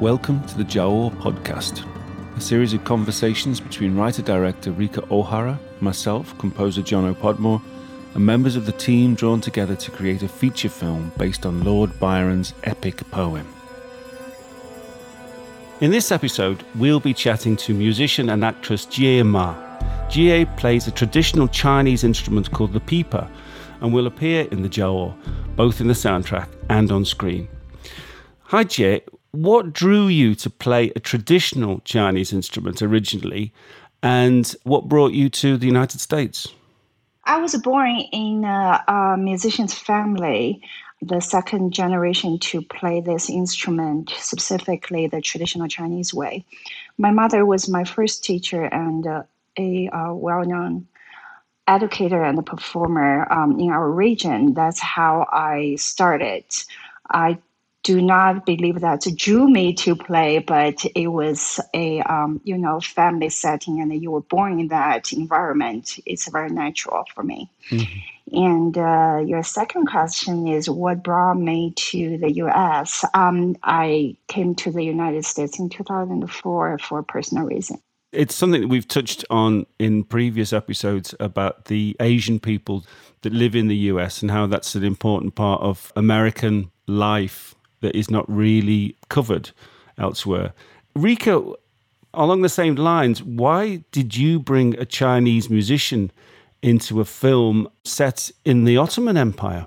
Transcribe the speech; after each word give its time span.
Welcome 0.00 0.44
to 0.48 0.58
the 0.58 0.64
Giaour 0.64 1.14
podcast, 1.18 1.86
a 2.36 2.40
series 2.40 2.74
of 2.74 2.84
conversations 2.84 3.60
between 3.60 3.96
writer 3.96 4.22
director 4.22 4.72
Rika 4.72 5.02
Ohara, 5.02 5.58
myself, 5.80 6.36
composer 6.38 6.82
Jono 6.82 7.14
Podmore, 7.14 7.62
and 8.14 8.26
members 8.26 8.56
of 8.56 8.66
the 8.66 8.72
team 8.72 9.14
drawn 9.14 9.40
together 9.40 9.76
to 9.76 9.90
create 9.90 10.22
a 10.22 10.28
feature 10.28 10.68
film 10.68 11.12
based 11.16 11.46
on 11.46 11.62
Lord 11.62 11.98
Byron's 12.00 12.54
epic 12.64 13.08
poem. 13.10 13.46
In 15.80 15.90
this 15.90 16.10
episode, 16.10 16.64
we'll 16.74 17.00
be 17.00 17.14
chatting 17.14 17.56
to 17.56 17.72
musician 17.72 18.30
and 18.30 18.44
actress 18.44 18.86
Jie 18.86 19.22
Ma. 19.22 19.54
Jie 20.08 20.44
plays 20.56 20.86
a 20.86 20.90
traditional 20.90 21.48
Chinese 21.48 22.04
instrument 22.04 22.50
called 22.50 22.72
the 22.72 22.80
pipa 22.80 23.30
and 23.80 23.92
will 23.92 24.06
appear 24.06 24.48
in 24.50 24.62
the 24.62 24.68
Giaour, 24.68 25.14
both 25.56 25.80
in 25.80 25.88
the 25.88 25.94
soundtrack 25.94 26.48
and 26.68 26.90
on 26.90 27.04
screen. 27.04 27.48
Hi 28.48 28.62
Jie, 28.62 29.02
what 29.34 29.72
drew 29.72 30.06
you 30.06 30.34
to 30.36 30.50
play 30.50 30.92
a 30.94 31.00
traditional 31.00 31.80
Chinese 31.80 32.32
instrument 32.32 32.82
originally, 32.82 33.52
and 34.02 34.54
what 34.64 34.88
brought 34.88 35.12
you 35.12 35.28
to 35.30 35.56
the 35.56 35.66
United 35.66 36.00
States? 36.00 36.48
I 37.24 37.38
was 37.40 37.54
born 37.56 37.96
in 38.12 38.44
a, 38.44 38.84
a 38.86 39.16
musician's 39.18 39.74
family 39.74 40.62
the 41.02 41.20
second 41.20 41.72
generation 41.72 42.38
to 42.38 42.62
play 42.62 43.00
this 43.00 43.28
instrument, 43.28 44.10
specifically 44.16 45.06
the 45.06 45.20
traditional 45.20 45.68
Chinese 45.68 46.14
way. 46.14 46.44
My 46.96 47.10
mother 47.10 47.44
was 47.44 47.68
my 47.68 47.84
first 47.84 48.24
teacher 48.24 48.64
and 48.64 49.06
uh, 49.06 49.22
a 49.58 49.88
uh, 49.88 50.14
well 50.14 50.44
known 50.44 50.86
educator 51.66 52.22
and 52.22 52.44
performer 52.44 53.30
um, 53.32 53.58
in 53.58 53.70
our 53.70 53.90
region. 53.90 54.54
That's 54.54 54.80
how 54.80 55.26
I 55.32 55.76
started. 55.76 56.44
I 57.10 57.38
do 57.84 58.00
not 58.00 58.46
believe 58.46 58.80
that 58.80 59.06
drew 59.14 59.46
me 59.46 59.74
to 59.74 59.94
play, 59.94 60.38
but 60.38 60.84
it 60.96 61.08
was 61.08 61.60
a 61.74 62.00
um, 62.00 62.40
you 62.42 62.58
know 62.58 62.80
family 62.80 63.28
setting, 63.28 63.80
and 63.80 64.02
you 64.02 64.10
were 64.10 64.22
born 64.22 64.58
in 64.58 64.68
that 64.68 65.12
environment. 65.12 66.00
It's 66.06 66.28
very 66.28 66.50
natural 66.50 67.04
for 67.14 67.22
me. 67.22 67.48
Mm-hmm. 67.70 67.98
And 68.32 68.78
uh, 68.78 69.22
your 69.24 69.42
second 69.42 69.86
question 69.86 70.48
is 70.48 70.68
what 70.68 71.02
brought 71.02 71.34
me 71.34 71.72
to 71.76 72.16
the 72.16 72.32
U.S. 72.32 73.04
Um, 73.12 73.54
I 73.62 74.16
came 74.28 74.54
to 74.56 74.72
the 74.72 74.82
United 74.82 75.26
States 75.26 75.58
in 75.58 75.68
2004 75.68 76.78
for 76.78 77.02
personal 77.02 77.44
reason. 77.44 77.80
It's 78.12 78.34
something 78.34 78.62
that 78.62 78.68
we've 78.68 78.88
touched 78.88 79.24
on 79.28 79.66
in 79.78 80.04
previous 80.04 80.52
episodes 80.52 81.14
about 81.20 81.66
the 81.66 81.96
Asian 82.00 82.40
people 82.40 82.86
that 83.22 83.32
live 83.32 83.54
in 83.54 83.68
the 83.68 83.76
US 83.76 84.22
and 84.22 84.30
how 84.30 84.46
that's 84.46 84.74
an 84.74 84.84
important 84.84 85.34
part 85.34 85.60
of 85.60 85.92
American 85.96 86.70
life 86.86 87.54
that 87.84 87.94
is 87.94 88.10
not 88.10 88.24
really 88.28 88.96
covered 89.10 89.50
elsewhere. 89.98 90.52
Rika, 90.96 91.42
along 92.14 92.40
the 92.42 92.48
same 92.48 92.74
lines, 92.76 93.22
why 93.22 93.84
did 93.92 94.16
you 94.16 94.40
bring 94.40 94.78
a 94.78 94.86
Chinese 94.86 95.50
musician 95.50 96.10
into 96.62 97.00
a 97.00 97.04
film 97.04 97.68
set 97.84 98.30
in 98.44 98.64
the 98.64 98.78
Ottoman 98.78 99.16
Empire? 99.16 99.66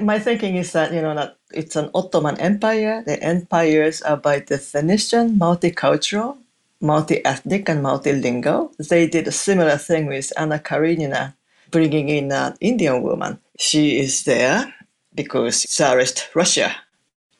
My 0.00 0.18
thinking 0.18 0.56
is 0.56 0.72
that, 0.72 0.92
you 0.92 1.02
know, 1.02 1.14
that 1.14 1.36
it's 1.52 1.76
an 1.76 1.90
Ottoman 1.94 2.40
Empire. 2.40 3.02
The 3.04 3.22
empires 3.22 4.00
are 4.02 4.16
by 4.16 4.40
definition 4.40 5.38
multicultural, 5.38 6.38
multi-ethnic, 6.80 7.68
and 7.68 7.84
multilingual. 7.84 8.74
They 8.76 9.06
did 9.06 9.28
a 9.28 9.32
similar 9.32 9.76
thing 9.76 10.06
with 10.06 10.32
Anna 10.36 10.58
Karenina, 10.58 11.34
bringing 11.70 12.08
in 12.08 12.32
an 12.32 12.54
Indian 12.60 13.02
woman. 13.02 13.38
She 13.58 13.98
is 13.98 14.24
there 14.24 14.72
because 15.14 15.64
Tsarist 15.64 16.28
Russia 16.34 16.76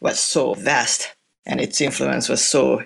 was 0.01 0.19
so 0.19 0.55
vast 0.55 1.15
and 1.47 1.61
its 1.61 1.81
influence 1.81 2.29
was 2.29 2.45
so 2.45 2.83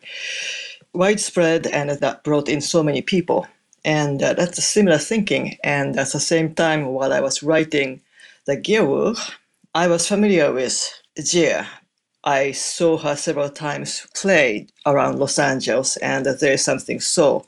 widespread 0.92 1.66
and 1.66 1.90
that 1.90 2.24
brought 2.24 2.48
in 2.48 2.60
so 2.60 2.82
many 2.82 3.02
people. 3.02 3.46
And 3.84 4.22
uh, 4.22 4.34
that's 4.34 4.58
a 4.58 4.62
similar 4.62 4.98
thinking. 4.98 5.56
And 5.64 5.98
at 5.98 6.12
the 6.12 6.20
same 6.20 6.54
time, 6.54 6.86
while 6.86 7.12
I 7.12 7.20
was 7.20 7.42
writing 7.42 8.00
the 8.44 8.56
Giaour, 8.56 9.18
I 9.74 9.86
was 9.86 10.06
familiar 10.06 10.52
with 10.52 10.90
Jie. 11.18 11.64
I 12.24 12.52
saw 12.52 12.98
her 12.98 13.16
several 13.16 13.48
times 13.48 14.06
play 14.14 14.66
around 14.84 15.18
Los 15.18 15.38
Angeles, 15.38 15.96
and 15.98 16.26
there 16.26 16.52
is 16.52 16.62
something 16.62 17.00
so 17.00 17.46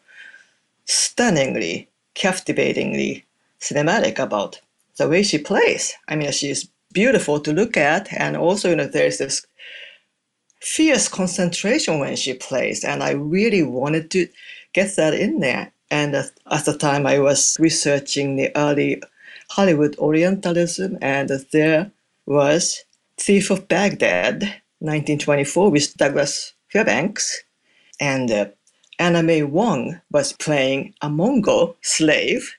stunningly, 0.86 1.88
captivatingly 2.14 3.26
cinematic 3.60 4.18
about 4.18 4.60
the 4.96 5.08
way 5.08 5.22
she 5.22 5.38
plays. 5.38 5.94
I 6.08 6.16
mean, 6.16 6.32
she's 6.32 6.68
beautiful 6.92 7.40
to 7.40 7.52
look 7.52 7.76
at, 7.76 8.12
and 8.12 8.36
also, 8.36 8.70
you 8.70 8.76
know, 8.76 8.86
there's 8.86 9.18
this 9.18 9.46
fierce 10.60 11.08
concentration 11.08 11.98
when 11.98 12.16
she 12.16 12.34
plays, 12.34 12.84
and 12.84 13.02
I 13.02 13.12
really 13.12 13.62
wanted 13.62 14.10
to 14.12 14.28
get 14.72 14.96
that 14.96 15.14
in 15.14 15.40
there. 15.40 15.72
And 15.90 16.14
at, 16.14 16.64
the 16.64 16.76
time, 16.78 17.06
I 17.06 17.18
was 17.18 17.56
researching 17.60 18.36
the 18.36 18.50
early 18.56 19.02
Hollywood 19.50 19.96
Orientalism, 19.98 20.98
and 21.02 21.28
there 21.52 21.92
was 22.24 22.84
Thief 23.18 23.50
of 23.50 23.68
Baghdad, 23.68 24.42
1924, 24.78 25.70
with 25.70 25.96
Douglas 25.96 26.54
Fairbanks, 26.68 27.44
and 28.00 28.30
uh, 28.30 28.46
Anna 28.98 29.22
May 29.22 29.42
Wong 29.42 30.00
was 30.10 30.32
playing 30.32 30.94
a 31.02 31.10
Mongol 31.10 31.76
slave. 31.82 32.56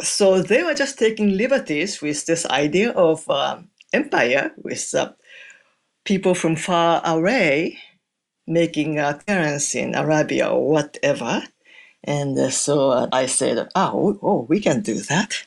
So 0.00 0.42
they 0.42 0.62
were 0.62 0.74
just 0.74 0.98
taking 0.98 1.36
liberties 1.36 2.02
with 2.02 2.26
this 2.26 2.44
idea 2.46 2.90
of 2.90 3.28
uh, 3.30 3.58
empire, 3.94 4.52
with 4.56 4.94
uh, 4.94 5.12
people 6.04 6.34
from 6.34 6.56
far 6.56 7.00
away 7.04 7.78
making 8.46 8.98
appearance 8.98 9.74
in 9.74 9.94
Arabia 9.94 10.48
or 10.48 10.68
whatever. 10.68 11.42
And 12.02 12.38
uh, 12.38 12.50
so 12.50 12.90
uh, 12.90 13.08
I 13.12 13.26
said, 13.26 13.68
oh, 13.74 14.18
oh, 14.22 14.46
we 14.48 14.60
can 14.60 14.82
do 14.82 14.94
that. 14.94 15.46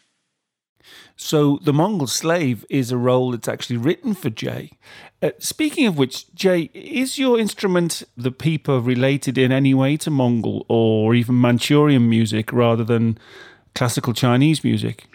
So 1.16 1.60
the 1.64 1.74
Mongol 1.74 2.08
slave 2.08 2.66
is 2.70 2.92
a 2.92 2.98
role 2.98 3.32
that's 3.32 3.48
actually 3.48 3.78
written 3.78 4.14
for 4.14 4.30
Jie. 4.30 4.72
Uh, 5.22 5.32
speaking 5.40 5.88
of 5.88 5.98
which, 5.98 6.32
Jie, 6.36 6.70
is 6.74 7.18
your 7.18 7.40
instrument, 7.40 8.04
the 8.16 8.32
pipa, 8.32 8.80
related 8.80 9.38
in 9.38 9.52
any 9.52 9.74
way 9.74 9.98
to 9.98 10.12
Mongol 10.12 10.66
or 10.68 11.16
even 11.16 11.42
Manchurian 11.42 12.08
music 12.08 12.54
rather 12.54 12.84
than 12.84 13.18
classical 13.74 14.14
Chinese 14.14 14.64
music? 14.64 15.06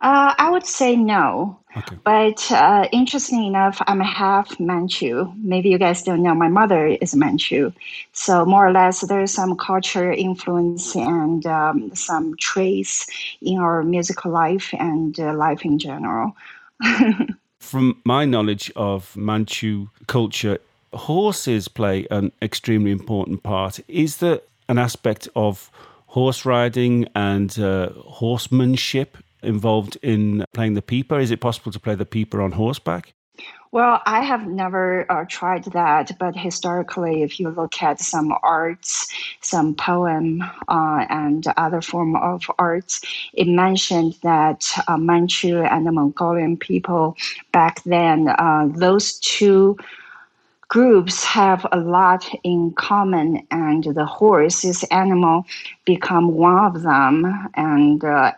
Uh, 0.00 0.34
I 0.38 0.50
would 0.50 0.66
say 0.66 0.96
no. 0.96 1.58
Okay. 1.76 1.96
But 2.04 2.50
uh, 2.50 2.88
interesting 2.90 3.44
enough, 3.44 3.80
I'm 3.86 4.00
a 4.00 4.04
half 4.04 4.58
Manchu. 4.58 5.30
Maybe 5.36 5.68
you 5.68 5.78
guys 5.78 6.02
don't 6.02 6.22
know, 6.22 6.34
my 6.34 6.48
mother 6.48 6.86
is 6.86 7.14
Manchu. 7.14 7.72
So, 8.12 8.44
more 8.44 8.66
or 8.66 8.72
less, 8.72 9.02
there's 9.02 9.32
some 9.32 9.56
culture 9.56 10.10
influence 10.10 10.96
and 10.96 11.44
um, 11.46 11.94
some 11.94 12.36
trace 12.38 13.06
in 13.42 13.58
our 13.58 13.84
musical 13.84 14.32
life 14.32 14.74
and 14.78 15.18
uh, 15.20 15.34
life 15.34 15.64
in 15.64 15.78
general. 15.78 16.34
From 17.60 18.00
my 18.04 18.24
knowledge 18.24 18.72
of 18.74 19.14
Manchu 19.16 19.88
culture, 20.06 20.58
horses 20.94 21.68
play 21.68 22.06
an 22.10 22.32
extremely 22.42 22.90
important 22.90 23.42
part. 23.42 23.80
Is 23.86 24.16
there 24.16 24.40
an 24.68 24.78
aspect 24.78 25.28
of 25.36 25.70
horse 26.06 26.44
riding 26.44 27.06
and 27.14 27.56
uh, 27.58 27.90
horsemanship 27.90 29.18
involved 29.42 29.96
in 30.02 30.44
playing 30.52 30.74
the 30.74 30.82
pipa? 30.82 31.16
Is 31.16 31.30
it 31.30 31.40
possible 31.40 31.72
to 31.72 31.80
play 31.80 31.94
the 31.94 32.06
pipa 32.06 32.40
on 32.40 32.52
horseback? 32.52 33.14
Well, 33.72 34.02
I 34.04 34.22
have 34.22 34.48
never 34.48 35.06
uh, 35.10 35.26
tried 35.28 35.64
that, 35.66 36.18
but 36.18 36.34
historically, 36.34 37.22
if 37.22 37.38
you 37.38 37.50
look 37.50 37.80
at 37.80 38.00
some 38.00 38.34
arts, 38.42 39.08
some 39.42 39.76
poem, 39.76 40.42
uh, 40.66 41.06
and 41.08 41.46
other 41.56 41.80
form 41.80 42.16
of 42.16 42.50
arts, 42.58 43.00
it 43.32 43.46
mentioned 43.46 44.16
that 44.24 44.66
uh, 44.88 44.96
Manchu 44.96 45.62
and 45.62 45.86
the 45.86 45.92
Mongolian 45.92 46.56
people 46.56 47.16
back 47.52 47.80
then, 47.84 48.28
uh, 48.28 48.66
those 48.74 49.20
two 49.20 49.76
groups 50.66 51.22
have 51.22 51.64
a 51.70 51.78
lot 51.78 52.28
in 52.42 52.72
common, 52.72 53.46
and 53.52 53.84
the 53.84 54.06
horse, 54.06 54.62
this 54.62 54.82
animal, 54.84 55.46
become 55.84 56.34
one 56.34 56.58
of 56.58 56.82
them, 56.82 57.48
and 57.54 58.04
uh, 58.04 58.32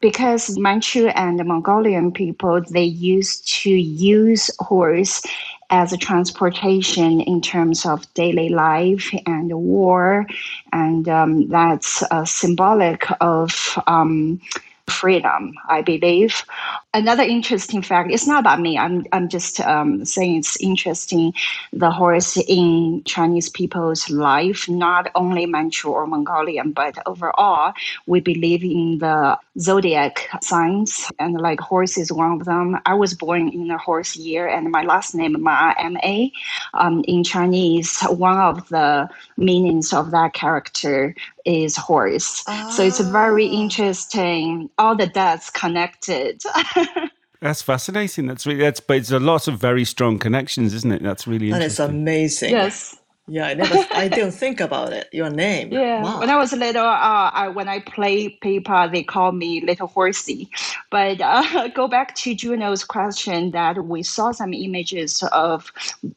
because 0.00 0.58
Manchu 0.58 1.08
and 1.08 1.38
the 1.38 1.44
Mongolian 1.44 2.12
people 2.12 2.62
they 2.70 2.84
used 2.84 3.48
to 3.62 3.70
use 3.70 4.50
horse 4.58 5.22
as 5.70 5.92
a 5.92 5.96
transportation 5.98 7.20
in 7.20 7.40
terms 7.40 7.86
of 7.86 8.12
daily 8.14 8.48
life 8.48 9.14
and 9.26 9.52
war, 9.52 10.26
and 10.72 11.08
um, 11.08 11.48
that's 11.48 12.02
uh, 12.10 12.24
symbolic 12.24 13.06
of 13.20 13.78
um, 13.86 14.40
freedom, 14.88 15.54
I 15.68 15.82
believe. 15.82 16.44
Another 16.92 17.22
interesting 17.22 17.82
fact 17.82 18.10
it's 18.10 18.26
not 18.26 18.40
about 18.40 18.60
me 18.60 18.76
i'm, 18.76 19.06
I'm 19.12 19.28
just 19.28 19.60
um, 19.60 20.04
saying 20.04 20.38
it's 20.38 20.60
interesting 20.60 21.32
the 21.72 21.90
horse 21.90 22.36
in 22.48 23.02
chinese 23.04 23.48
people's 23.48 24.10
life 24.10 24.68
not 24.68 25.10
only 25.14 25.46
manchu 25.46 25.88
or 25.88 26.06
mongolian 26.06 26.72
but 26.72 26.98
overall 27.06 27.72
we 28.06 28.20
believe 28.20 28.64
in 28.64 28.98
the 28.98 29.38
zodiac 29.58 30.28
signs 30.42 31.10
and 31.18 31.40
like 31.40 31.60
horse 31.60 31.96
is 31.96 32.12
one 32.12 32.32
of 32.32 32.44
them 32.44 32.78
i 32.86 32.94
was 32.94 33.14
born 33.14 33.48
in 33.48 33.70
a 33.70 33.78
horse 33.78 34.16
year 34.16 34.48
and 34.48 34.70
my 34.70 34.82
last 34.82 35.14
name 35.14 35.40
ma 35.40 35.72
ma 35.78 36.26
um, 36.74 37.04
in 37.06 37.22
chinese 37.22 38.00
one 38.08 38.38
of 38.38 38.68
the 38.68 39.08
meanings 39.36 39.92
of 39.92 40.10
that 40.10 40.32
character 40.32 41.14
is 41.44 41.76
horse. 41.76 42.44
Oh. 42.46 42.70
So 42.70 42.82
it's 42.82 43.00
very 43.00 43.48
ah. 43.48 43.52
interesting. 43.62 44.70
All 44.78 44.96
the 44.96 45.06
dots 45.06 45.50
connected. 45.50 46.42
That's 47.40 47.62
fascinating. 47.62 48.26
That's 48.26 48.46
really 48.46 48.60
that's 48.60 48.80
but 48.80 48.98
it's 48.98 49.10
a 49.10 49.18
lot 49.18 49.48
of 49.48 49.58
very 49.58 49.86
strong 49.86 50.18
connections, 50.18 50.74
isn't 50.74 50.92
it? 50.92 51.02
That's 51.02 51.26
really 51.26 51.50
that 51.50 51.62
is 51.62 51.80
amazing. 51.80 52.50
Yes. 52.50 52.96
Yeah, 53.30 53.46
I 53.46 53.54
never, 53.54 53.86
I 53.92 54.08
didn't 54.08 54.32
think 54.32 54.58
about 54.58 54.92
it. 54.92 55.08
Your 55.12 55.30
name. 55.30 55.72
Yeah. 55.72 56.02
Wow. 56.02 56.18
When 56.18 56.30
I 56.30 56.36
was 56.36 56.52
little, 56.52 56.84
uh, 56.84 57.30
I, 57.32 57.48
when 57.48 57.68
I 57.68 57.78
play 57.78 58.36
pipa, 58.42 58.90
they 58.90 59.04
call 59.04 59.30
me 59.30 59.60
Little 59.64 59.86
Horsey. 59.86 60.50
But 60.90 61.20
uh, 61.20 61.68
go 61.74 61.86
back 61.86 62.16
to 62.16 62.34
Jono's 62.34 62.82
question 62.82 63.52
that 63.52 63.84
we 63.84 64.02
saw 64.02 64.32
some 64.32 64.52
images 64.52 65.22
of, 65.30 65.72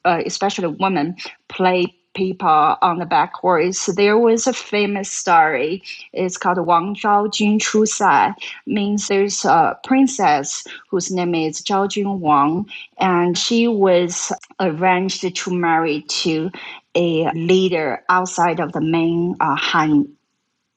uh, 0.05 0.23
especially 0.25 0.69
women 0.69 1.15
play 1.49 1.93
pipa 2.13 2.77
on 2.81 2.99
the 2.99 3.05
back 3.05 3.33
horse. 3.33 3.85
There 3.87 4.17
was 4.17 4.47
a 4.47 4.53
famous 4.53 5.11
story. 5.11 5.83
It's 6.13 6.37
called 6.37 6.65
Wang 6.65 6.95
Zhao 6.95 7.31
Jun 7.31 7.59
Chu 7.59 7.85
Sai. 7.85 8.33
Means 8.65 9.07
there's 9.07 9.45
a 9.45 9.77
princess 9.83 10.65
whose 10.89 11.11
name 11.11 11.35
is 11.35 11.61
Zhao 11.61 11.89
Jun 11.89 12.19
Wang, 12.19 12.69
and 12.97 13.37
she 13.37 13.67
was 13.67 14.31
arranged 14.59 15.35
to 15.35 15.51
marry 15.51 16.01
to 16.01 16.51
a 16.95 17.31
leader 17.31 18.03
outside 18.09 18.59
of 18.59 18.71
the 18.71 18.81
main 18.81 19.35
uh, 19.39 19.55
Han 19.55 20.07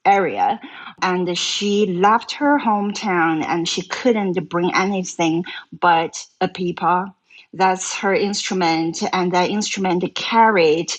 area 0.05 0.59
and 1.01 1.37
she 1.37 1.85
left 1.85 2.31
her 2.31 2.57
hometown 2.57 3.43
and 3.43 3.67
she 3.67 3.81
couldn't 3.87 4.39
bring 4.49 4.73
anything 4.73 5.43
but 5.79 6.25
a 6.39 6.47
pipa 6.47 7.13
that's 7.53 7.93
her 7.95 8.13
instrument 8.13 9.03
and 9.13 9.31
that 9.31 9.49
instrument 9.49 10.03
carried 10.15 10.91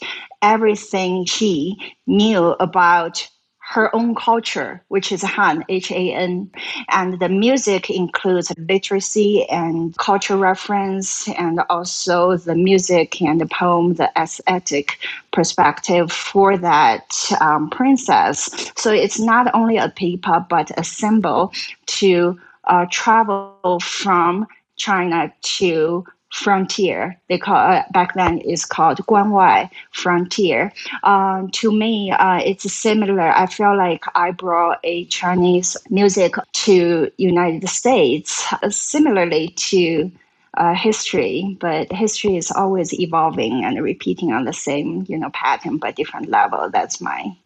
everything 0.42 1.24
she 1.24 1.76
knew 2.06 2.56
about 2.60 3.28
her 3.60 3.94
own 3.94 4.14
culture, 4.14 4.82
which 4.88 5.12
is 5.12 5.22
Han, 5.22 5.62
H 5.68 5.90
A 5.90 6.14
N. 6.14 6.50
And 6.88 7.20
the 7.20 7.28
music 7.28 7.90
includes 7.90 8.50
literacy 8.56 9.44
and 9.50 9.94
cultural 9.98 10.38
reference, 10.38 11.28
and 11.28 11.60
also 11.68 12.38
the 12.38 12.54
music 12.54 13.20
and 13.20 13.38
the 13.38 13.46
poem, 13.46 13.94
the 13.94 14.10
aesthetic 14.16 14.98
perspective 15.32 16.10
for 16.10 16.56
that 16.56 17.14
um, 17.42 17.68
princess. 17.68 18.72
So 18.74 18.90
it's 18.90 19.20
not 19.20 19.54
only 19.54 19.76
a 19.76 19.90
pipa, 19.90 20.46
but 20.48 20.70
a 20.78 20.84
symbol 20.84 21.52
to 21.98 22.40
uh, 22.64 22.86
travel 22.90 23.80
from 23.82 24.46
China 24.76 25.30
to 25.42 26.06
frontier. 26.30 27.20
They 27.28 27.38
call 27.38 27.56
uh, 27.56 27.84
back 27.92 28.14
then 28.14 28.38
is 28.38 28.64
called 28.64 28.98
Guanwai 29.06 29.70
frontier. 29.92 30.72
Um, 31.02 31.50
to 31.52 31.72
me, 31.72 32.10
uh, 32.10 32.40
it's 32.44 32.70
similar. 32.72 33.28
I 33.28 33.46
feel 33.46 33.76
like 33.76 34.04
I 34.14 34.30
brought 34.32 34.80
a 34.84 35.06
Chinese 35.06 35.76
music 35.90 36.34
to 36.64 37.10
United 37.16 37.68
States, 37.68 38.46
uh, 38.52 38.70
similarly 38.70 39.48
to 39.70 40.10
uh, 40.56 40.74
history, 40.74 41.56
but 41.60 41.90
history 41.92 42.36
is 42.36 42.50
always 42.50 42.92
evolving 42.98 43.64
and 43.64 43.82
repeating 43.82 44.32
on 44.32 44.44
the 44.44 44.52
same 44.52 45.04
you 45.08 45.16
know 45.16 45.30
pattern 45.30 45.78
but 45.78 45.96
different 45.96 46.28
level. 46.28 46.68
That's 46.70 47.00
my 47.00 47.36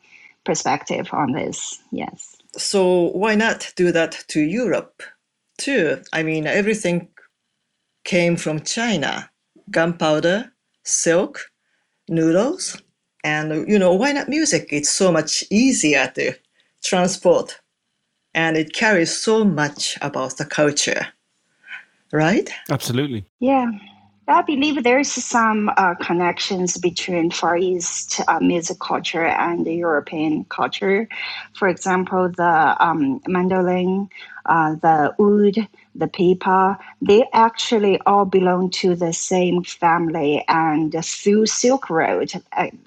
perspective 0.45 1.09
on 1.13 1.33
this. 1.33 1.81
Yes. 1.91 2.37
So 2.57 3.11
why 3.13 3.35
not 3.35 3.73
do 3.77 3.93
that 3.93 4.25
to 4.29 4.41
Europe 4.41 5.03
too? 5.59 6.03
I 6.13 6.23
mean, 6.23 6.47
everything 6.47 7.09
came 8.05 8.37
from 8.37 8.61
China 8.61 9.31
gunpowder, 9.71 10.53
silk, 10.85 11.51
noodles, 12.09 12.81
and 13.25 13.69
you 13.69 13.79
know, 13.79 13.95
why 13.95 14.13
not 14.13 14.29
music? 14.29 14.69
It's 14.71 14.91
so 14.91 15.13
much 15.13 15.45
easier 15.51 16.11
to 16.15 16.35
transport 16.83 17.61
and 18.35 18.57
it 18.57 18.73
carries 18.73 19.17
so 19.17 19.45
much 19.45 19.97
about 20.01 20.37
the 20.37 20.45
culture, 20.45 21.09
right? 22.13 22.51
Absolutely. 22.71 23.27
Yeah. 23.41 23.71
I 24.29 24.43
believe 24.43 24.85
there's 24.85 25.11
some 25.11 25.69
uh, 25.77 25.95
connections 25.97 26.79
between 26.79 27.33
Far 27.33 27.57
East 27.57 28.21
uh, 28.29 28.39
music 28.39 28.79
culture 28.79 29.27
and 29.27 29.67
the 29.67 29.75
European 29.75 30.45
culture. 30.45 31.09
For 31.55 31.69
example, 31.69 32.31
the 32.31 32.77
um, 32.79 33.21
mandolin, 33.27 34.09
uh, 34.47 34.77
the 34.77 35.15
oud, 35.21 35.69
the 35.95 36.07
pipa, 36.09 36.79
they 37.01 37.29
actually 37.33 38.01
all 38.07 38.25
belong 38.25 38.71
to 38.71 38.95
the 38.95 39.13
same 39.13 39.63
family. 39.63 40.45
And 40.49 40.95
through 41.05 41.47
Silk 41.47 41.91
Road, 41.91 42.33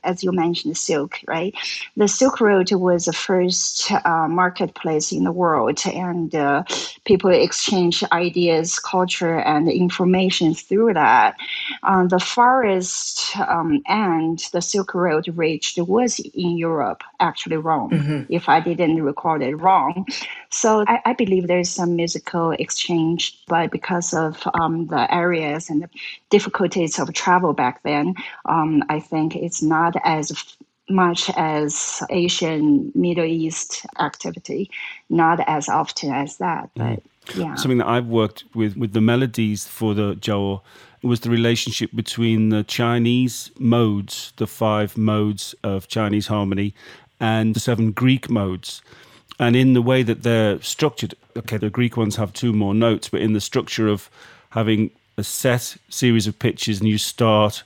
as 0.04 0.24
you 0.24 0.32
mentioned, 0.32 0.78
silk, 0.78 1.20
right? 1.28 1.54
The 1.98 2.08
Silk 2.08 2.42
Road 2.42 2.72
was 2.72 3.06
the 3.06 3.14
first 3.14 3.92
uh, 3.92 4.28
marketplace 4.28 5.12
in 5.12 5.24
the 5.24 5.32
world, 5.32 5.80
and 5.86 6.34
uh, 6.34 6.64
people 7.04 7.30
exchange 7.30 8.04
ideas, 8.12 8.80
culture, 8.80 9.40
and 9.40 9.70
information 9.70 10.54
through 10.54 10.94
that. 10.94 11.36
Uh, 11.84 12.08
the 12.08 12.20
farthest 12.20 13.38
um, 13.38 13.82
end 13.88 14.50
the 14.52 14.62
Silk 14.62 14.94
Road 14.94 15.28
reached 15.36 15.78
was 15.78 16.20
in 16.20 16.58
Europe, 16.58 17.04
actually 17.20 17.58
Rome, 17.58 17.92
mm-hmm. 17.92 18.34
if 18.34 18.50
I 18.50 18.60
didn't 18.60 19.04
record 19.04 19.42
it 19.42 19.56
wrong. 19.56 20.06
So 20.50 20.84
I, 20.88 21.02
I 21.06 21.14
believe 21.14 21.48
there's 21.48 21.70
some 21.70 21.96
musical 21.96 22.52
exchange, 22.52 22.95
but 23.48 23.72
because 23.72 24.14
of 24.14 24.48
um, 24.60 24.88
the 24.88 25.14
areas 25.14 25.70
and 25.70 25.84
the 25.84 25.90
difficulties 26.30 27.00
of 27.00 27.14
travel 27.14 27.54
back 27.54 27.84
then, 27.84 28.16
um, 28.46 28.84
I 28.90 29.00
think 29.00 29.36
it's 29.36 29.62
not 29.62 29.96
as 30.04 30.58
much 30.90 31.32
as 31.36 32.04
Asian 32.10 32.92
Middle 32.94 33.26
East 33.26 33.86
activity, 34.00 34.70
not 35.10 35.40
as 35.48 35.68
often 35.70 36.12
as 36.12 36.38
that. 36.38 36.70
Mm. 36.76 37.02
But 37.26 37.36
yeah. 37.36 37.56
Something 37.56 37.80
that 37.80 37.88
I've 37.88 38.06
worked 38.06 38.44
with 38.54 38.78
with 38.78 38.94
the 38.94 39.02
melodies 39.02 39.66
for 39.66 39.94
the 39.94 40.16
Giaour 40.16 40.62
was 41.02 41.22
the 41.22 41.30
relationship 41.30 41.92
between 41.94 42.50
the 42.50 42.64
Chinese 42.64 43.52
modes, 43.60 44.34
the 44.38 44.48
five 44.48 44.98
modes 44.98 45.56
of 45.64 45.88
Chinese 45.88 46.28
harmony, 46.28 46.74
and 47.20 47.56
the 47.56 47.60
seven 47.60 47.92
Greek 47.92 48.30
modes 48.30 48.82
and 49.40 49.56
in 49.56 49.74
the 49.74 49.82
way 49.82 50.04
that 50.04 50.24
they're 50.24 50.62
structured, 50.62 51.16
okay, 51.36 51.58
the 51.58 51.70
Greek 51.70 51.98
ones 51.98 52.16
have 52.16 52.34
two 52.34 52.54
more 52.54 52.74
notes, 52.74 53.10
but 53.10 53.22
in 53.22 53.34
the 53.34 53.42
structure 53.42 53.88
of 53.88 54.10
having 54.52 54.92
a 55.18 55.24
set 55.24 55.78
series 55.90 56.28
of 56.28 56.40
pitches 56.40 56.80
and 56.80 56.90
you 56.90 56.98
start 56.98 57.64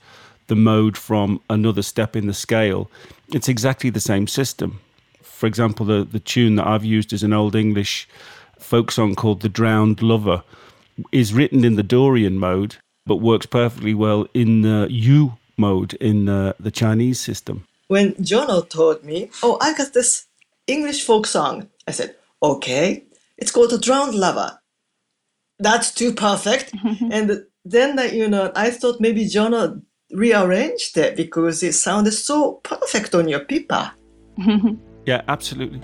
the 0.48 0.56
mode 0.56 0.98
from 0.98 1.42
another 1.50 1.82
step 1.82 2.16
in 2.16 2.28
the 2.28 2.34
scale, 2.34 2.90
it's 3.32 3.48
exactly 3.48 3.90
the 3.90 4.00
same 4.00 4.28
system. 4.28 4.80
For 5.22 5.46
example, 5.46 5.86
the, 5.86 6.04
the 6.04 6.20
tune 6.20 6.56
that 6.56 6.68
I've 6.68 6.84
used 6.84 7.14
is 7.14 7.24
an 7.24 7.34
old 7.34 7.56
English 7.56 8.08
folk 8.58 8.92
song 8.92 9.16
called 9.16 9.42
The 9.42 9.50
Drowned 9.50 10.02
Lover, 10.02 10.44
is 11.12 11.34
written 11.34 11.64
in 11.64 11.76
the 11.76 11.84
Dorian 11.84 12.38
mode, 12.38 12.76
but 13.06 13.18
works 13.18 13.46
perfectly 13.46 13.94
well 13.94 14.28
in 14.34 14.62
the 14.62 14.88
Yu 14.90 15.38
mode 15.58 15.94
in 15.96 16.26
the, 16.26 16.56
the 16.60 16.72
Chinese 16.72 17.20
system. 17.20 17.66
When 17.88 18.14
Jono 18.16 18.68
told 18.68 19.04
me, 19.04 19.30
oh, 19.42 19.58
I 19.62 19.74
got 19.74 19.94
this 19.94 20.26
English 20.70 21.04
folk 21.04 21.26
song. 21.26 21.70
I 21.88 21.92
said, 21.92 22.16
okay, 22.42 23.06
it's 23.38 23.52
called 23.52 23.72
The 23.72 23.78
Drowned 23.78 24.16
Lover. 24.16 24.60
That's 25.60 25.92
too 25.94 26.14
perfect. 26.14 26.74
and 27.12 27.46
then, 27.66 27.96
that, 27.96 28.14
you 28.14 28.28
know, 28.28 28.52
I 28.56 28.70
thought 28.70 29.02
maybe 29.02 29.26
Jono 29.26 29.82
rearranged 30.12 30.98
it 30.98 31.16
because 31.16 31.62
it 31.64 31.74
sounded 31.74 32.12
so 32.12 32.54
perfect 32.64 33.14
on 33.14 33.28
your 33.28 33.42
pipa. 33.42 33.92
yeah, 35.06 35.22
absolutely. 35.28 35.82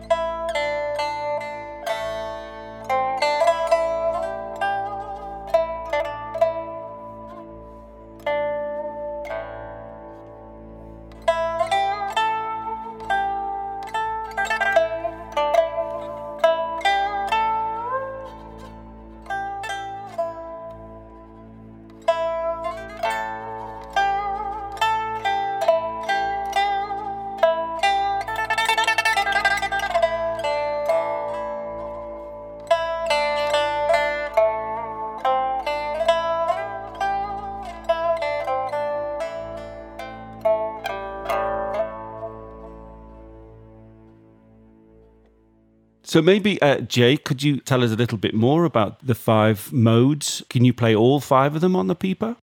So 46.15 46.21
maybe, 46.21 46.61
uh, 46.61 46.79
Jie, 46.79 47.17
could 47.17 47.43
you 47.43 47.59
tell 47.59 47.83
us 47.83 47.91
a 47.91 47.97
little 47.97 48.17
bit 48.17 48.33
more 48.33 48.63
about 48.63 49.05
the 49.05 49.13
five 49.13 49.73
modes? 49.73 50.41
Can 50.49 50.63
you 50.63 50.71
play 50.71 50.95
all 50.95 51.19
five 51.19 51.55
of 51.55 51.59
them 51.59 51.75
on 51.75 51.87
the 51.87 51.93
pipa? 51.93 52.37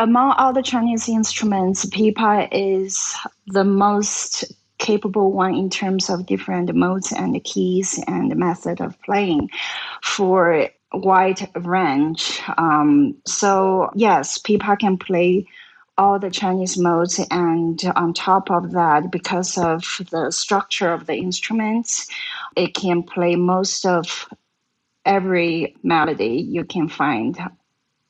Among 0.00 0.32
all 0.32 0.52
the 0.52 0.64
Chinese 0.64 1.08
instruments, 1.08 1.84
pipa 1.84 2.48
is 2.50 3.14
the 3.46 3.62
most 3.62 4.52
capable 4.78 5.30
one 5.30 5.54
in 5.54 5.70
terms 5.70 6.10
of 6.10 6.26
different 6.26 6.74
modes 6.74 7.12
and 7.12 7.40
keys 7.44 8.02
and 8.08 8.34
method 8.34 8.80
of 8.80 9.00
playing 9.02 9.48
for 10.02 10.68
wide 10.92 11.48
range. 11.54 12.40
Um, 12.58 13.14
so 13.24 13.92
yes, 13.94 14.38
pipa 14.38 14.76
can 14.76 14.98
play 14.98 15.46
all 15.98 16.18
the 16.18 16.30
Chinese 16.30 16.78
modes, 16.78 17.20
and 17.30 17.82
on 17.96 18.14
top 18.14 18.50
of 18.50 18.72
that, 18.72 19.10
because 19.10 19.58
of 19.58 19.82
the 20.10 20.30
structure 20.30 20.92
of 20.92 21.06
the 21.06 21.16
instruments, 21.16 22.06
it 22.56 22.74
can 22.74 23.02
play 23.02 23.36
most 23.36 23.84
of 23.84 24.28
every 25.04 25.76
melody 25.82 26.46
you 26.48 26.64
can 26.64 26.88
find 26.88 27.38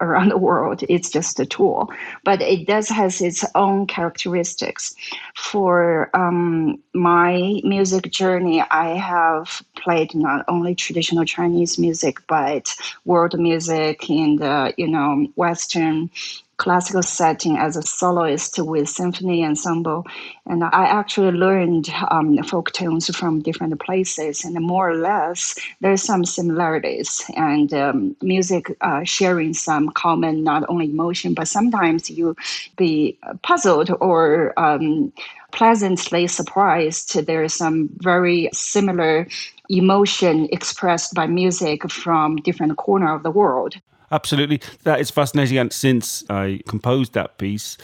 around 0.01 0.29
the 0.31 0.39
world. 0.39 0.85
It's 0.89 1.11
just 1.11 1.41
a 1.41 1.47
tool, 1.47 1.91
but 2.25 2.41
it 2.43 2.67
does 2.67 2.89
has 2.89 3.21
its 3.21 3.45
own 3.55 3.87
characteristics. 3.87 4.95
For 5.37 6.11
um, 6.15 6.83
my 6.95 7.61
music 7.65 8.11
journey, 8.11 8.63
I 8.63 8.97
have 8.97 9.63
played 9.77 10.15
not 10.15 10.45
only 10.49 10.75
traditional 10.75 11.25
Chinese 11.25 11.79
music 11.79 12.21
but 12.29 12.75
world 13.05 13.39
music 13.39 14.09
and 14.11 14.41
uh, 14.43 14.73
you 14.77 14.89
know 14.89 15.29
Western 15.37 16.11
classical 16.59 17.03
setting 17.03 17.57
as 17.57 17.77
a 17.77 17.83
soloist 17.83 18.59
with 18.59 18.89
symphony 18.89 19.45
ensemble. 19.45 20.05
And 20.47 20.63
I 20.65 20.85
actually 20.87 21.33
learned 21.33 21.89
um, 22.11 22.43
folk 22.43 22.73
tunes 22.73 23.15
from 23.17 23.41
different 23.41 23.79
places, 23.81 24.45
and 24.45 24.55
more 24.61 24.91
or 24.91 24.97
less, 24.97 25.57
there's 25.81 26.03
some 26.03 26.25
similarities 26.25 27.25
and 27.37 27.73
um, 27.73 28.17
music 28.23 28.77
uh, 28.81 29.05
sharing 29.05 29.55
some 29.55 29.89
common, 29.91 30.45
not 30.45 30.65
only 30.69 30.87
emotion, 30.87 31.35
but 31.35 31.49
sometimes 31.49 32.11
you 32.11 32.37
be 32.77 33.19
puzzled 33.43 33.91
or 34.01 34.53
um, 34.59 35.13
pleasantly 35.53 36.27
surprised. 36.27 37.15
There 37.27 37.43
is 37.45 37.55
some 37.55 37.89
very 37.99 38.51
similar 38.53 39.27
emotion 39.69 40.49
expressed 40.53 41.15
by 41.15 41.27
music 41.27 41.91
from 41.91 42.37
different 42.37 42.77
corner 42.77 43.15
of 43.15 43.23
the 43.23 43.31
world. 43.31 43.75
Absolutely. 44.11 44.61
That 44.85 45.01
is 45.01 45.11
fascinating. 45.11 45.59
And 45.59 45.73
since 45.73 46.25
I 46.31 46.61
composed 46.67 47.13
that 47.13 47.39
piece, 47.39 47.77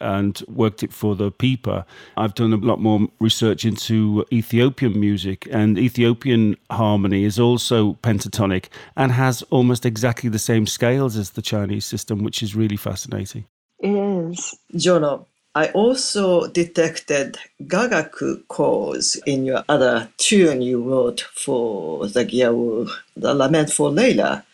and 0.00 0.42
worked 0.48 0.82
it 0.82 0.92
for 0.92 1.14
the 1.14 1.30
Pipa. 1.30 1.84
I've 2.16 2.34
done 2.34 2.52
a 2.52 2.56
lot 2.56 2.80
more 2.80 3.06
research 3.20 3.64
into 3.64 4.24
Ethiopian 4.32 4.98
music, 4.98 5.46
and 5.50 5.78
Ethiopian 5.78 6.56
harmony 6.70 7.24
is 7.24 7.38
also 7.38 7.94
pentatonic 8.02 8.66
and 8.96 9.12
has 9.12 9.42
almost 9.50 9.84
exactly 9.84 10.30
the 10.30 10.38
same 10.38 10.66
scales 10.66 11.16
as 11.16 11.30
the 11.30 11.42
Chinese 11.42 11.84
system, 11.84 12.24
which 12.24 12.42
is 12.42 12.54
really 12.56 12.76
fascinating. 12.76 13.44
Is. 13.80 14.56
Jono, 14.74 15.26
I 15.54 15.68
also 15.68 16.46
detected 16.46 17.38
gagaku 17.62 18.46
chords 18.48 19.16
in 19.26 19.44
your 19.44 19.64
other 19.68 20.08
tune 20.18 20.62
you 20.62 20.82
wrote 20.82 21.20
for 21.20 22.06
the 22.06 22.24
Giaour, 22.24 22.90
the 23.16 23.34
Lament 23.34 23.72
for 23.72 23.90
Layla. 23.90 24.44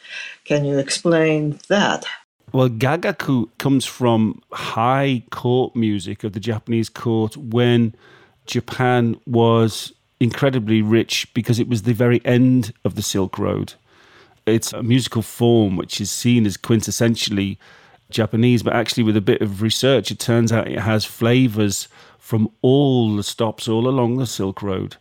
Can 0.47 0.65
you 0.65 0.79
explain 0.79 1.59
that? 1.69 2.07
Well, 2.53 2.69
gagaku 2.69 3.51
comes 3.59 3.85
from 3.85 4.41
high 4.53 5.25
court 5.31 5.75
music 5.75 6.23
of 6.23 6.35
the 6.35 6.41
Japanese 6.41 6.89
court 6.89 7.37
when 7.37 7.95
Japan 8.47 9.21
was 9.27 9.93
incredibly 10.21 10.83
rich 10.83 11.27
because 11.35 11.59
it 11.59 11.69
was 11.69 11.83
the 11.83 11.93
very 11.93 12.25
end 12.25 12.73
of 12.85 12.95
the 12.95 13.03
Silk 13.03 13.39
Road. 13.39 13.75
It's 14.47 14.73
a 14.73 14.85
musical 14.85 15.23
form 15.23 15.77
which 15.77 16.01
is 16.01 16.13
seen 16.13 16.47
as 16.47 16.57
quintessentially 16.57 17.59
Japanese, 18.11 18.63
but 18.63 18.73
actually, 18.73 19.03
with 19.03 19.17
a 19.17 19.21
bit 19.21 19.43
of 19.43 19.63
research, 19.63 20.13
it 20.13 20.21
turns 20.21 20.53
out 20.53 20.69
it 20.69 20.79
has 20.79 21.05
flavors 21.05 21.89
from 22.19 22.49
all 22.63 23.17
the 23.17 23.25
stops 23.25 23.67
all 23.67 23.89
along 23.89 24.19
the 24.19 24.27
Silk 24.27 24.63
Road. 24.63 24.97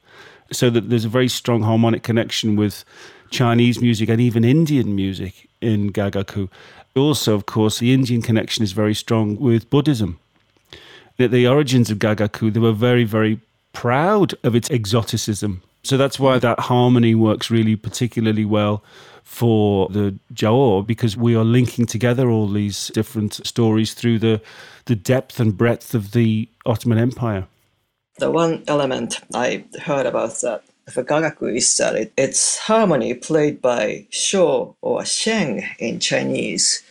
So 0.51 0.69
that 0.69 0.89
there's 0.89 1.05
a 1.05 1.09
very 1.09 1.27
strong 1.27 1.63
harmonic 1.63 2.03
connection 2.03 2.55
with 2.55 2.85
Chinese 3.31 3.81
music 3.81 4.09
and 4.09 4.21
even 4.21 4.43
Indian 4.43 4.95
music 4.95 5.49
in 5.61 5.91
Gagaku. 5.91 6.49
Also, 6.95 7.33
of 7.33 7.45
course, 7.45 7.79
the 7.79 7.93
Indian 7.93 8.21
connection 8.21 8.63
is 8.63 8.71
very 8.71 8.93
strong 8.93 9.37
with 9.37 9.69
Buddhism. 9.69 10.19
At 11.17 11.31
the 11.31 11.47
origins 11.47 11.89
of 11.89 11.99
Gagaku, 11.99 12.53
they 12.53 12.59
were 12.59 12.71
very, 12.71 13.03
very 13.03 13.39
proud 13.73 14.33
of 14.43 14.55
its 14.55 14.69
exoticism. 14.71 15.61
So 15.83 15.97
that's 15.97 16.19
why 16.19 16.39
that 16.39 16.59
harmony 16.61 17.13
works 17.15 17.51
really 17.51 17.75
particularly 17.75 18.45
well 18.45 18.83
for 19.23 19.89
the 19.89 20.15
Giaour 20.33 20.85
because 20.85 21.17
we 21.17 21.35
are 21.35 21.43
linking 21.43 21.85
together 21.85 22.29
all 22.29 22.47
these 22.47 22.87
different 22.93 23.33
stories 23.45 23.93
through 23.93 24.19
the 24.19 24.41
the 24.85 24.95
depth 24.95 25.39
and 25.39 25.57
breadth 25.57 25.95
of 25.95 26.11
the 26.11 26.47
Ottoman 26.65 26.99
Empire. 26.99 27.47
The 28.17 28.31
one 28.31 28.63
element 28.67 29.19
I 29.33 29.65
heard 29.83 30.05
about 30.05 30.39
that 30.41 30.63
for 30.89 31.03
gagaku 31.03 31.57
is 31.57 31.77
that 31.77 31.95
it, 31.95 32.13
it's 32.15 32.57
harmony 32.59 33.13
played 33.13 33.61
by 33.61 34.07
sho 34.09 34.75
or 34.81 35.03
sheng 35.05 35.63
in 35.79 35.99
Chinese. 35.99 36.83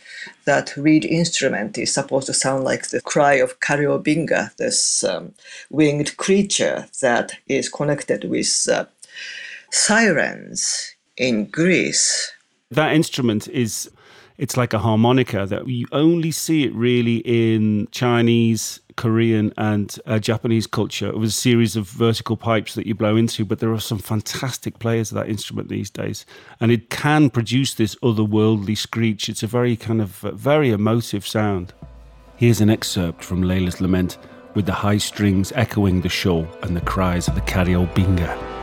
That 0.45 0.75
reed 0.77 1.05
instrument 1.05 1.77
is 1.77 1.93
supposed 1.93 2.27
to 2.27 2.33
sound 2.33 2.63
like 2.63 2.89
the 2.89 3.01
cry 3.01 3.35
of 3.35 3.59
Karyobinga, 3.59 4.55
this 4.57 5.03
um, 5.03 5.33
winged 5.69 6.17
creature 6.17 6.87
that 7.01 7.33
is 7.47 7.69
connected 7.69 8.25
with 8.25 8.67
uh, 8.71 8.85
sirens 9.71 10.95
in 11.17 11.45
Greece. 11.45 12.31
That 12.71 12.93
instrument 12.93 13.47
is 13.47 13.89
it's 14.37 14.57
like 14.57 14.73
a 14.73 14.79
harmonica 14.79 15.45
that 15.45 15.67
you 15.67 15.87
only 15.91 16.31
see 16.31 16.65
it 16.65 16.73
really 16.73 17.17
in 17.17 17.87
Chinese 17.91 18.81
Korean 18.95 19.53
and 19.57 19.97
uh, 20.05 20.19
Japanese 20.19 20.67
culture. 20.67 21.07
It 21.07 21.17
was 21.17 21.31
a 21.31 21.39
series 21.39 21.75
of 21.75 21.89
vertical 21.89 22.37
pipes 22.37 22.75
that 22.75 22.87
you 22.87 22.95
blow 22.95 23.15
into, 23.15 23.45
but 23.45 23.59
there 23.59 23.71
are 23.71 23.79
some 23.79 23.99
fantastic 23.99 24.79
players 24.79 25.11
of 25.11 25.15
that 25.15 25.29
instrument 25.29 25.69
these 25.69 25.89
days. 25.89 26.25
And 26.59 26.71
it 26.71 26.89
can 26.89 27.29
produce 27.29 27.73
this 27.73 27.95
otherworldly 27.95 28.77
screech. 28.77 29.29
It's 29.29 29.43
a 29.43 29.47
very 29.47 29.75
kind 29.75 30.01
of 30.01 30.23
uh, 30.23 30.31
very 30.31 30.71
emotive 30.71 31.27
sound. 31.27 31.73
Here's 32.37 32.61
an 32.61 32.69
excerpt 32.69 33.23
from 33.23 33.43
Layla's 33.43 33.81
Lament 33.81 34.17
with 34.55 34.65
the 34.65 34.73
high 34.73 34.97
strings 34.97 35.51
echoing 35.55 36.01
the 36.01 36.09
sho 36.09 36.47
and 36.63 36.75
the 36.75 36.81
cries 36.81 37.27
of 37.27 37.35
the 37.35 37.41
Karyobinga. 37.41 38.54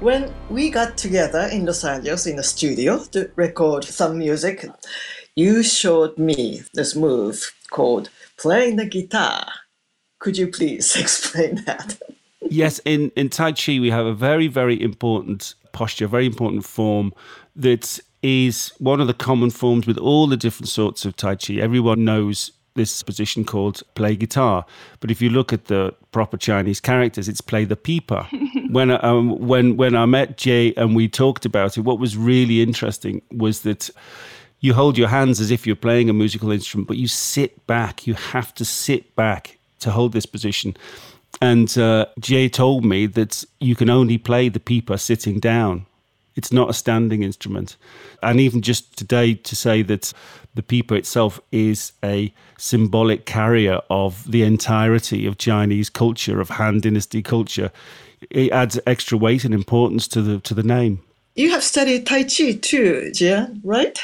When 0.00 0.32
we 0.48 0.70
got 0.70 0.96
together 0.96 1.48
in 1.50 1.66
Los 1.66 1.84
Angeles 1.84 2.26
in 2.26 2.36
the 2.36 2.44
studio 2.44 3.02
to 3.10 3.32
record 3.34 3.82
some 3.82 4.18
music, 4.18 4.64
you 5.34 5.64
showed 5.64 6.16
me 6.16 6.62
this 6.72 6.94
move 6.94 7.52
called 7.70 8.08
playing 8.36 8.76
the 8.76 8.86
guitar. 8.86 9.44
Could 10.20 10.38
you 10.38 10.46
please 10.46 10.94
explain 11.00 11.64
that? 11.66 12.00
yes, 12.42 12.80
in, 12.84 13.10
in 13.16 13.28
Tai 13.28 13.52
Chi, 13.52 13.80
we 13.80 13.90
have 13.90 14.06
a 14.06 14.14
very, 14.14 14.46
very 14.46 14.80
important 14.80 15.56
posture, 15.72 16.06
very 16.06 16.26
important 16.26 16.64
form 16.64 17.12
that 17.56 17.98
is 18.22 18.72
one 18.78 19.00
of 19.00 19.08
the 19.08 19.14
common 19.14 19.50
forms 19.50 19.84
with 19.84 19.98
all 19.98 20.28
the 20.28 20.36
different 20.36 20.68
sorts 20.68 21.04
of 21.04 21.16
Tai 21.16 21.34
Chi. 21.34 21.54
Everyone 21.54 22.04
knows 22.04 22.52
this 22.78 23.02
position 23.02 23.44
called 23.44 23.82
play 23.94 24.16
guitar. 24.16 24.64
But 25.00 25.10
if 25.10 25.20
you 25.20 25.28
look 25.28 25.52
at 25.52 25.66
the 25.66 25.94
proper 26.12 26.38
Chinese 26.38 26.80
characters, 26.80 27.28
it's 27.28 27.42
play 27.42 27.66
the 27.66 27.76
pipa. 27.76 28.26
when, 28.70 28.90
um, 29.04 29.38
when, 29.38 29.76
when 29.76 29.94
I 29.94 30.06
met 30.06 30.38
Jie 30.38 30.72
and 30.78 30.96
we 30.96 31.08
talked 31.08 31.44
about 31.44 31.76
it, 31.76 31.82
what 31.82 31.98
was 31.98 32.16
really 32.16 32.62
interesting 32.62 33.20
was 33.30 33.60
that 33.62 33.90
you 34.60 34.72
hold 34.74 34.96
your 34.96 35.08
hands 35.08 35.40
as 35.40 35.50
if 35.50 35.66
you're 35.66 35.76
playing 35.76 36.08
a 36.08 36.12
musical 36.12 36.50
instrument, 36.50 36.88
but 36.88 36.96
you 36.96 37.08
sit 37.08 37.66
back. 37.66 38.06
You 38.06 38.14
have 38.14 38.54
to 38.54 38.64
sit 38.64 39.14
back 39.14 39.58
to 39.80 39.90
hold 39.90 40.12
this 40.12 40.26
position. 40.26 40.76
And 41.40 41.76
uh, 41.76 42.06
Jie 42.18 42.48
told 42.48 42.84
me 42.84 43.06
that 43.06 43.44
you 43.60 43.76
can 43.76 43.90
only 43.90 44.18
play 44.18 44.48
the 44.48 44.60
pipa 44.60 44.98
sitting 44.98 45.38
down. 45.38 45.86
It's 46.38 46.52
not 46.52 46.70
a 46.70 46.72
standing 46.72 47.24
instrument. 47.24 47.76
And 48.22 48.38
even 48.38 48.62
just 48.62 48.96
today, 48.96 49.34
to 49.34 49.56
say 49.56 49.82
that 49.82 50.12
the 50.54 50.62
pipa 50.62 50.94
itself 50.94 51.40
is 51.50 51.92
a 52.04 52.32
symbolic 52.56 53.26
carrier 53.26 53.80
of 53.90 54.30
the 54.30 54.44
entirety 54.44 55.26
of 55.26 55.38
Chinese 55.38 55.90
culture, 55.90 56.40
of 56.40 56.48
Han 56.50 56.80
Dynasty 56.80 57.22
culture, 57.22 57.72
it 58.30 58.52
adds 58.52 58.78
extra 58.86 59.18
weight 59.18 59.44
and 59.44 59.52
importance 59.52 60.06
to 60.08 60.22
the 60.22 60.38
to 60.40 60.54
the 60.54 60.62
name. 60.62 61.00
You 61.34 61.50
have 61.50 61.64
studied 61.64 62.06
Tai 62.06 62.22
Chi 62.22 62.52
too, 62.52 63.10
Jie, 63.12 63.46
right? 63.64 63.98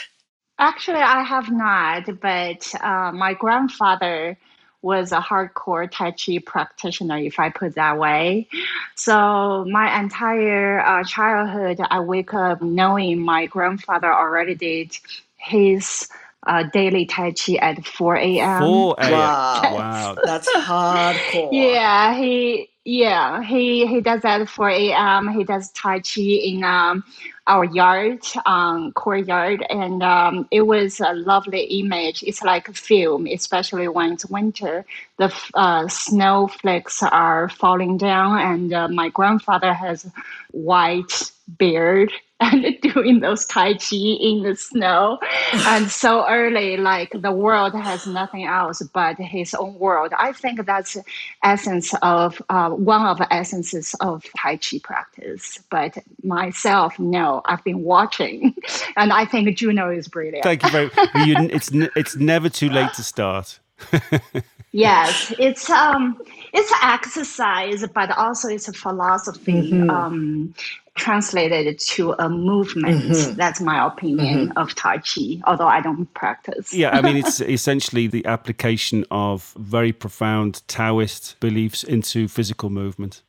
Actually, 0.58 1.00
I 1.00 1.22
have 1.22 1.50
not, 1.50 2.04
but 2.20 2.74
uh, 2.80 3.12
my 3.12 3.34
grandfather 3.34 4.36
was 4.84 5.12
a 5.12 5.18
hardcore 5.18 5.90
Tai 5.90 6.12
Chi 6.12 6.38
practitioner, 6.44 7.16
if 7.16 7.40
I 7.40 7.48
put 7.48 7.74
that 7.76 7.98
way. 7.98 8.46
So 8.94 9.64
my 9.64 9.98
entire 9.98 10.80
uh, 10.80 11.02
childhood, 11.04 11.80
I 11.90 12.00
wake 12.00 12.34
up 12.34 12.60
knowing 12.60 13.18
my 13.18 13.46
grandfather 13.46 14.12
already 14.12 14.54
did 14.54 14.96
his 15.38 16.06
uh, 16.46 16.64
daily 16.64 17.06
Tai 17.06 17.32
Chi 17.32 17.54
at 17.54 17.84
4 17.86 18.16
a.m. 18.16 18.58
4 18.58 18.96
a.m. 19.00 19.12
Wow. 19.12 19.74
Wow. 19.74 20.18
That's 20.22 20.48
hardcore. 20.48 21.48
Yeah, 21.50 22.14
he 22.14 22.68
yeah 22.84 23.42
he 23.42 23.86
he 23.86 24.00
does 24.00 24.22
that 24.22 24.40
at 24.40 24.48
4 24.48 24.68
a.m. 24.70 25.28
He 25.28 25.44
does 25.44 25.70
Tai 25.70 26.00
Chi 26.00 26.20
in 26.20 26.64
um, 26.64 27.04
our 27.46 27.64
yard, 27.64 28.20
um, 28.46 28.92
courtyard, 28.92 29.64
and 29.68 30.02
um, 30.02 30.48
it 30.50 30.62
was 30.62 31.00
a 31.00 31.12
lovely 31.14 31.62
image. 31.80 32.22
It's 32.22 32.42
like 32.42 32.68
a 32.68 32.72
film, 32.72 33.26
especially 33.26 33.88
when 33.88 34.12
it's 34.12 34.26
winter. 34.26 34.84
The 35.18 35.34
uh, 35.54 35.88
snowflakes 35.88 37.02
are 37.02 37.48
falling 37.48 37.98
down, 37.98 38.38
and 38.38 38.72
uh, 38.72 38.88
my 38.88 39.10
grandfather 39.10 39.74
has 39.74 40.06
white 40.52 41.30
beard 41.58 42.12
and 42.40 42.76
doing 42.82 43.20
those 43.20 43.46
tai 43.46 43.74
chi 43.74 43.96
in 43.96 44.42
the 44.42 44.56
snow. 44.56 45.18
And 45.52 45.90
so 45.90 46.26
early 46.28 46.76
like 46.76 47.10
the 47.14 47.32
world 47.32 47.74
has 47.74 48.06
nothing 48.06 48.44
else 48.44 48.82
but 48.92 49.16
his 49.18 49.54
own 49.54 49.78
world. 49.78 50.12
I 50.18 50.32
think 50.32 50.64
that's 50.66 50.96
essence 51.42 51.94
of 52.02 52.42
uh, 52.48 52.70
one 52.70 53.06
of 53.06 53.18
the 53.18 53.32
essences 53.32 53.94
of 54.00 54.24
tai 54.36 54.56
chi 54.56 54.78
practice. 54.82 55.58
But 55.70 55.98
myself 56.22 56.98
no 56.98 57.42
i've 57.44 57.64
been 57.64 57.82
watching. 57.82 58.54
And 58.96 59.12
i 59.12 59.24
think 59.24 59.48
Jono 59.58 59.96
is 59.96 60.08
brilliant. 60.08 60.44
Thank 60.44 60.62
you 60.62 60.70
very 60.70 60.90
much 60.96 61.10
It's 61.14 61.70
it's 61.72 62.16
never 62.16 62.48
too 62.48 62.68
late 62.68 62.92
to 62.94 63.02
start. 63.02 63.58
yes 64.74 65.32
it's 65.38 65.70
um 65.70 66.20
it's 66.52 66.72
exercise 66.82 67.84
but 67.94 68.10
also 68.16 68.48
it's 68.48 68.68
a 68.68 68.72
philosophy 68.72 69.72
um 69.88 70.54
translated 70.94 71.78
to 71.80 72.12
a 72.18 72.28
movement. 72.28 73.36
That's 73.36 73.60
my 73.60 73.86
opinion 73.86 74.52
of 74.56 74.74
tai 74.74 74.98
chi 74.98 75.40
although 75.46 75.66
i 75.66 75.80
don't 75.80 76.12
practice. 76.14 76.72
Yeah, 76.72 76.90
I 76.90 77.02
mean, 77.02 77.16
it's 77.16 77.40
essentially 77.58 78.06
the 78.06 78.24
application 78.26 79.04
of 79.10 79.54
very 79.58 79.92
profound 79.92 80.62
Taoist 80.68 81.38
beliefs 81.40 81.82
into 81.82 82.28
physical 82.28 82.70
movement. 82.70 83.22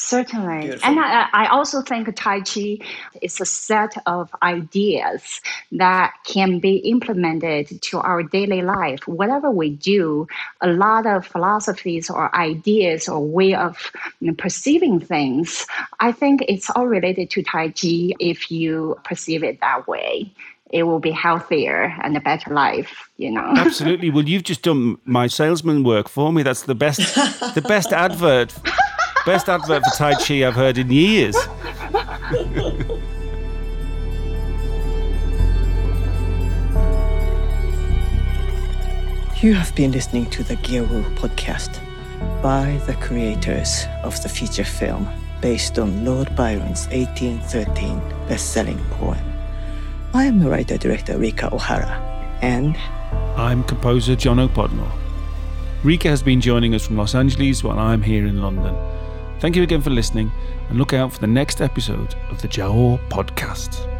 Certainly. 0.00 0.62
Beautiful. 0.62 0.88
And 0.88 0.98
I, 0.98 1.28
I 1.32 1.46
also 1.48 1.82
think 1.82 2.14
Tai 2.16 2.40
Chi 2.40 2.78
is 3.20 3.38
a 3.38 3.44
set 3.44 3.94
of 4.06 4.34
ideas 4.42 5.42
that 5.72 6.14
can 6.24 6.58
be 6.58 6.76
implemented 6.76 7.82
to 7.82 7.98
our 8.00 8.22
daily 8.22 8.62
life. 8.62 9.06
Whatever 9.06 9.50
we 9.50 9.70
do, 9.70 10.26
a 10.62 10.68
lot 10.68 11.06
of 11.06 11.26
philosophies 11.26 12.08
or 12.08 12.34
ideas 12.34 13.10
or 13.10 13.20
way 13.20 13.54
of 13.54 13.92
you 14.20 14.28
know, 14.28 14.34
perceiving 14.34 15.00
things, 15.00 15.66
I 16.00 16.12
think 16.12 16.44
it's 16.48 16.70
all 16.70 16.86
related 16.86 17.28
to 17.30 17.42
Tai 17.42 17.68
Chi 17.68 18.14
if 18.18 18.50
you 18.50 18.98
perceive 19.04 19.44
it 19.44 19.60
that 19.60 19.86
way. 19.86 20.32
It 20.70 20.84
will 20.84 21.00
be 21.00 21.10
healthier 21.10 21.94
and 22.02 22.16
a 22.16 22.20
better 22.20 22.54
life, 22.54 23.10
you 23.18 23.30
know. 23.32 23.44
Absolutely. 23.56 24.08
Well, 24.08 24.24
you've 24.24 24.44
just 24.44 24.62
done 24.62 24.98
my 25.04 25.26
salesman 25.26 25.82
work 25.82 26.08
for 26.08 26.32
me. 26.32 26.42
That's 26.44 26.62
the 26.62 26.76
best, 26.76 27.00
the 27.54 27.62
best 27.66 27.92
advert, 28.06 28.54
best 29.26 29.48
advert 29.48 29.82
for 29.84 29.96
Tai 29.96 30.14
Chi 30.14 30.46
I've 30.46 30.54
heard 30.54 30.78
in 30.78 30.90
years. 30.90 31.36
You 39.42 39.54
have 39.54 39.74
been 39.74 39.92
listening 39.92 40.28
to 40.30 40.42
the 40.42 40.56
Giaour 40.56 41.02
podcast 41.16 41.80
by 42.42 42.80
the 42.86 42.94
creators 42.94 43.86
of 44.02 44.22
the 44.22 44.28
feature 44.28 44.64
film 44.64 45.08
based 45.40 45.78
on 45.78 46.04
Lord 46.04 46.28
Byron's 46.36 46.86
1813 46.88 47.98
best-selling 48.28 48.78
poem. 48.90 49.18
I 50.12 50.24
am 50.24 50.40
the 50.40 50.50
writer-director 50.50 51.16
Rika 51.18 51.48
Ohara, 51.48 51.98
and 52.42 52.76
I'm 53.38 53.64
composer 53.64 54.14
Jono 54.14 54.48
Podmore. 54.48 54.92
Rika 55.82 56.08
has 56.08 56.22
been 56.22 56.42
joining 56.42 56.74
us 56.74 56.86
from 56.86 56.98
Los 56.98 57.14
Angeles 57.14 57.64
while 57.64 57.78
I'm 57.78 58.02
here 58.02 58.26
in 58.26 58.42
London. 58.42 58.74
Thank 59.40 59.56
you 59.56 59.62
again 59.62 59.80
for 59.80 59.88
listening 59.88 60.30
and 60.68 60.76
look 60.76 60.92
out 60.92 61.14
for 61.14 61.18
the 61.18 61.26
next 61.26 61.62
episode 61.62 62.14
of 62.30 62.42
the 62.42 62.48
Giaour 62.48 62.98
podcast. 63.08 63.99